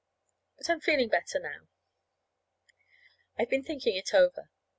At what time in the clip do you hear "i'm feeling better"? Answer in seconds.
0.67-1.37